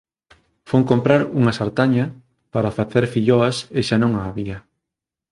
Fun 0.69 0.83
comprar 0.91 1.21
unha 1.39 1.53
sartaña 1.59 2.05
para 2.53 2.75
facer 2.77 3.03
filloas 3.13 3.57
e 3.77 3.79
xa 3.87 3.97
non 4.03 4.11
a 4.19 4.21
había 4.29 4.57